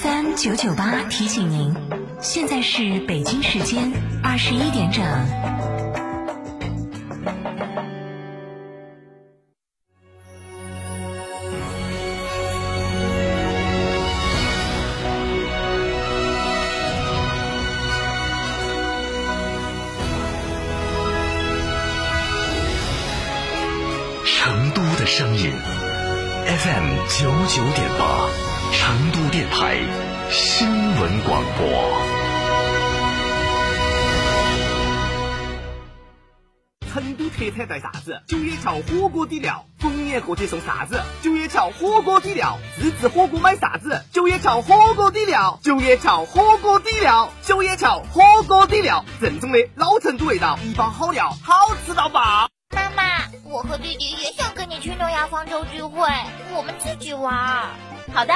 [0.00, 1.74] FM 九九八提醒您，
[2.20, 3.90] 现在是北京时间
[4.22, 5.04] 二十一点整。
[24.48, 25.52] 成都的声音
[26.46, 28.30] ，FM 九九点八，
[28.72, 29.76] 成都电台
[30.30, 30.66] 新
[30.98, 31.92] 闻广播。
[36.90, 38.22] 成都特产带啥子？
[38.26, 41.02] 九叶桥火锅底料，逢年过节送啥子？
[41.20, 44.02] 九叶桥火锅底料，自制火锅买啥子？
[44.14, 52.47] 九叶桥火锅底料，九叶桥火锅底料，九叶桥火锅底料，正宗的老成都味道，一包好料，好吃到爆！
[53.50, 56.06] 我和弟弟也想跟你去诺亚方舟聚会，
[56.54, 57.70] 我们自己玩。
[58.12, 58.34] 好的，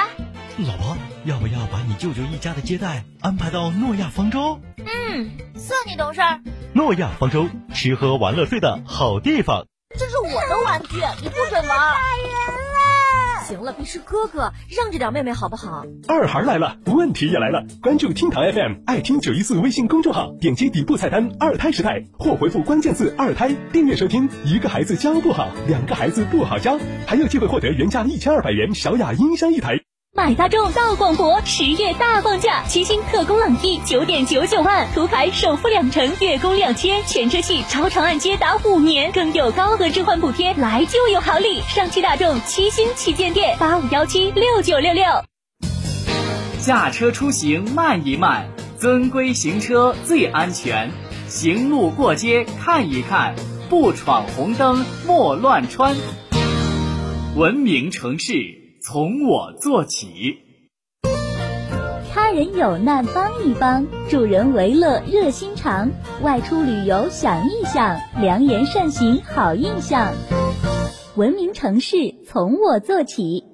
[0.57, 4.59] 老婆，要不要把你舅舅一家的接待安排到诺亚方舟？
[4.77, 6.39] 嗯，算你懂事儿。
[6.73, 9.67] 诺亚方舟，吃喝玩乐睡的好地方。
[9.99, 11.77] 这是我的玩具，你不准玩。
[11.77, 12.52] 打人了！
[13.53, 15.85] 行了，你是哥哥，让着点妹妹好不好？
[16.07, 17.63] 二孩来了，问题也来了。
[17.83, 24.27] 关注厅堂 FM 爱听九一四微信公众号，点击底部菜单“二胎时代”或回复关键字“二胎”订阅收听。
[24.43, 29.82] 一个孩子教不好，两个孩子不好教，还有机会获得原价一千二百元小雅音箱一台。
[30.15, 41.61] 买大众到广博，十月大放价，七星特工朗逸九点九九万，途凯首付两成，月供两千，全车系超长按揭达五年，更有高额置换补贴，来就有好礼！
[41.61, 45.03] 上汽大众七星旗舰店八五幺七六九六六。
[46.59, 48.47] 驾车出行慢一慢，
[48.77, 50.91] 遵规行车最安全。
[51.27, 53.33] 行路过街看一看，
[53.67, 55.95] 不闯红灯莫乱穿。
[57.35, 58.62] 文明城市。
[58.85, 60.35] 从我做起，
[62.11, 65.89] 他人有难帮一帮，助人为乐热心肠。
[66.21, 70.11] 外出旅游想一想，良言善行好印象。
[71.15, 73.52] 文明城市从我做起。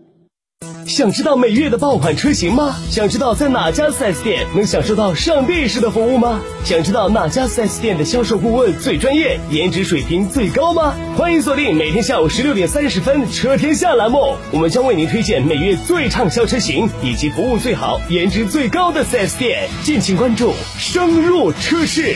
[0.90, 2.76] 想知道每月的爆款车型吗？
[2.90, 6.42] 想知道在哪家 4S 店能享受到上帝式的服务吗？
[6.66, 10.96] 想知道哪家 4S 店的销售顾问最专业，颜值水平最高吗？
[11.16, 20.56] 欢迎锁定每天下午十六点三十分《车天下》栏目，我们将为您推荐每月最畅销车型以及服务最好、颜值最高的 4S 店，敬请关注。
[20.80, 22.16] 深入车市，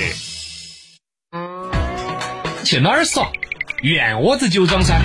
[2.64, 3.32] 去哪儿耍？
[3.84, 5.00] 院窝子酒庄噻。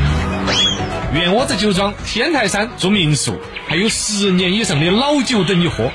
[1.15, 3.35] 院窝子酒庄天台山住民宿，
[3.69, 5.91] 还有十年以上的老酒等你喝。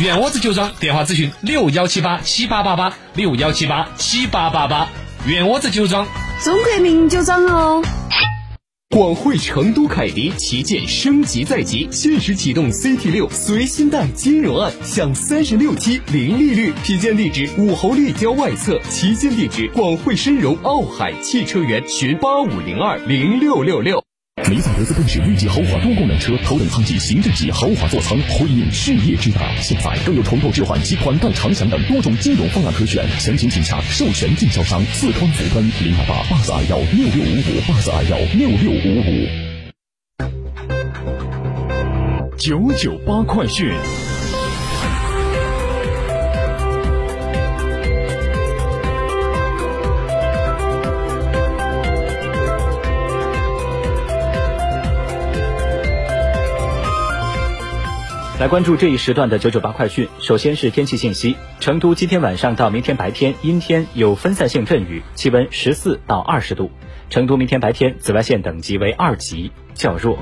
[0.00, 4.88] 院窝子酒庄电话咨询六幺七八七八八八六幺七八七八八八。
[5.26, 6.06] 院窝子酒庄，
[6.42, 7.82] 中国名酒庄哦。
[8.88, 16.72] 广汇成都凯迪旗舰升级在即，限时启动 CT 六随心贷金融案，享三十六期零利率。
[16.82, 24.02] 批件地址：武侯立交外侧，旗舰地址：广汇深融奥海汽车园，询八五零二零六六六。
[24.50, 29.40] 梅赛德斯奔驰 V 级豪华多功能车，头等舱级、行政级豪华座舱，辉映事业之大。
[29.62, 39.26] 现在更有重头置换及款待长享等多种金融方案可选，详情请洽授权经销商四川福奔零二八八四二幺六六五五八四二幺六六五五。
[42.36, 43.72] 九九八快讯。
[58.38, 60.06] 来关注这一时段的九九八快讯。
[60.20, 66.70] 首先是天气信息：成都今天晚上到明天白天阴天，有分散性阵雨，气温十四到二十度。
[67.08, 70.18] 成都明天白天紫外线等级为二级，较弱。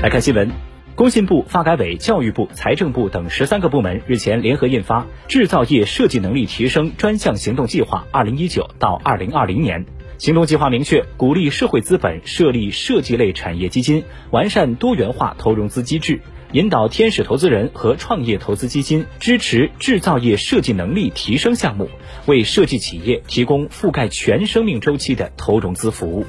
[0.00, 0.48] 来看新闻，
[0.94, 9.84] 工信部、发改委、教育部、财政部等十三个部门日前联合印发《制造业设计能力提升专项行动计划（二零一九到二零二零年）》。
[10.18, 16.20] 行动计划明确，鼓励社会资本设立设计类产业基金，完善多元化投融资机制，
[16.52, 21.90] 引导天使投资人和创业投资基金支持制造业设计能力提升项目，
[22.26, 26.24] 为设计企业提供覆盖全生命周期的投融资服务。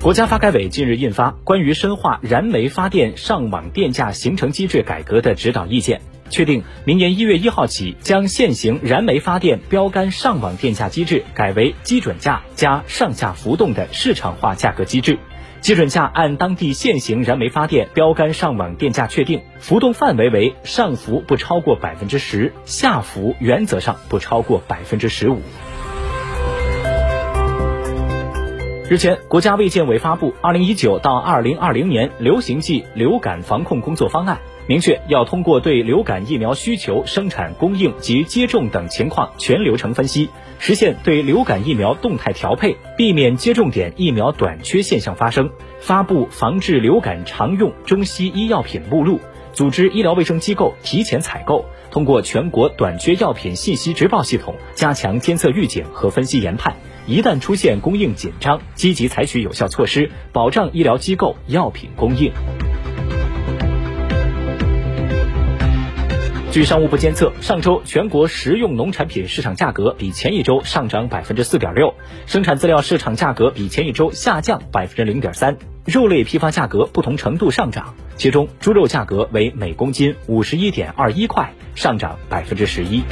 [0.00, 6.00] 国家发改委近日印发《关于深化燃煤发电上网电价形成机制改革的指导意见》。
[6.28, 15.18] 确定，明年一月一号起，将现行燃煤发电标杆上网电价机制改为基准价加上下浮动的市场化价格机制。
[15.60, 25.40] 基准价按当地现行燃煤发电标杆上网电价确定，浮动范围为上浮不超过百分之十，下浮原则上不超过百分之十五。
[28.88, 34.36] 日前，国家卫健委发布《二零一九到二零二零年流行季流感防控工作方案》，
[34.68, 40.28] 明确要通过对流感疫苗需求、生产供应及接种等情况全流程分析，
[40.58, 45.50] 实现对流感疫苗动态调配，避免接种点疫苗短缺现象发生。
[45.80, 49.20] 发布防治流感常用中西医药品目录，
[49.54, 56.76] 组织医疗卫生机构提前采购，通过全国短缺药品信息直报系统加强监测预警和分析研判。
[57.06, 62.30] 一旦出现供应紧张，积极采取有效措施，保障医疗机构药品供应。
[66.50, 71.92] 据商务部监测，上周全国食用农产品市场价格比前一周上涨百分之四点六，
[72.26, 83.02] 生产资料市场价格比前一周下降百分之零点三，肉类批发价格不同程度上涨，其中猪肉价格为每公斤五十一点二一块，上涨百分之十一。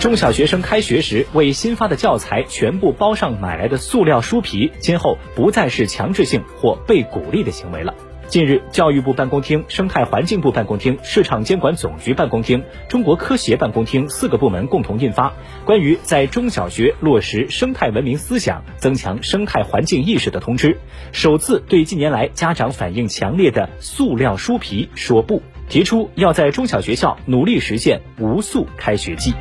[0.00, 7.94] 中小学生开学时为新发的教材全部包上买来的塑料书皮，今后不再是强制性或被鼓励的行为了。
[8.32, 15.28] 近日，教育部办公厅、生态环境部办公厅、市场监管总局办公厅、中国科协办公厅四个部门共同印发
[15.66, 20.72] 《关于在中小学落实生态文明思想、增强生态环境意识的通知》，
[21.12, 29.34] 首次对近年来家长反映强烈的塑料书皮说不，提出要在中小学校努力实现无塑开学季。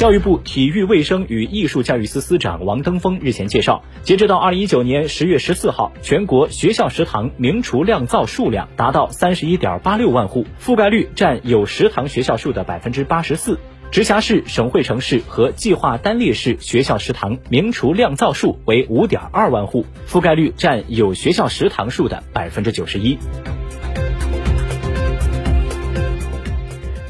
[0.00, 13.58] 教育部体育卫生与艺术教育司司长王登峰日前介绍，截止到二零一九年十月十四号，全国学校食堂明厨亮灶数量达到三十一点八六万户，覆盖率占有食堂学校数的百分之八十四。
[13.90, 23.18] 直辖市、省会城市和计划单列市学校食堂明厨亮灶数为五点二万户，覆盖率占有学校食堂数的百分之九十一。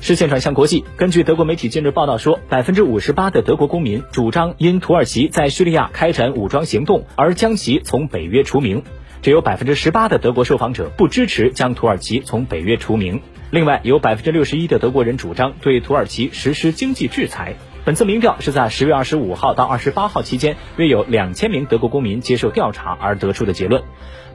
[0.02, 8.82] 视线转向国际，根据德国媒体近日报道说，百分之五十八的德国公民主张因土耳其在叙利亚开展武装行动而将其从北约除名，
[9.20, 13.20] 只有百分之十八的德国受访者不支持将土耳其从北约除名。
[13.50, 17.56] 另外，有百分之六十一的德国人主张对土耳其实施经济制裁。
[17.84, 23.82] 本次民调是在十月二十五号到二十八号期间，约有两千名德国公民接受调查而得出的结论。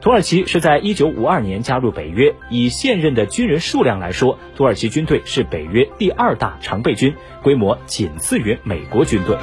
[0.00, 9.36] 土耳其是在一九五二年加入北约，以现任的军人数量来说，土耳其军队是北约第二大常备军，规模仅次于美国军队。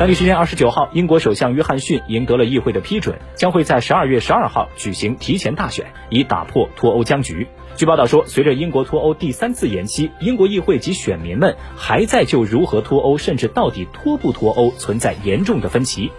[0.00, 7.46] 当地时间二十九号，英国首相约翰逊赢得了议会的批准，将会在十二月十二号举行提前大选，以打破脱欧僵局。
[7.76, 16.10] 据报道说，随着英国脱欧第三次延期，英国议会及选民们还在就如何脱欧，甚至到底脱不脱欧存在严重的分歧。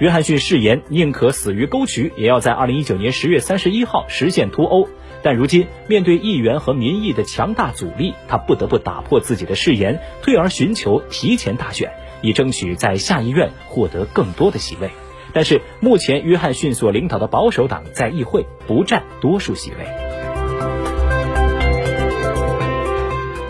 [0.00, 4.86] 约翰逊誓言宁可死于沟渠，也要在二零一九年十月三十一号实现脱欧。
[5.22, 11.90] 但如今面对议员和民意的强大阻力，他不得不打破自己的誓言，退而寻求提前大选，
[12.22, 14.90] 以争取在下议院获得更多的席位。
[15.32, 19.76] 但是目前约翰逊所领导的保守党在议会不占多数席位。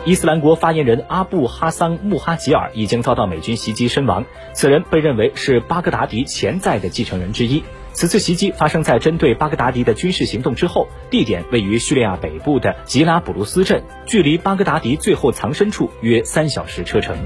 [0.07, 4.25] 伊斯兰国发言人阿布哈桑穆哈吉尔已经遭到美军袭击身亡，
[4.55, 7.63] 此人被认为是巴格达迪潜在的继承人之一。
[7.93, 17.17] 此次袭击发生在针对巴格达迪的军事行动之后，地点位于叙利亚北部的吉拉卜卢斯镇，距离巴格达迪最后藏身处约三小时车程。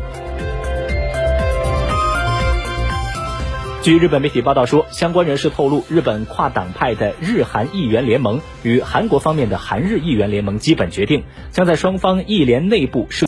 [3.84, 13.22] 据日本媒体报道说，相关人士透露，日本跨党派的日韩议员联盟与韩国方面的韩日议员联盟基本决定，将在双方议联内部设。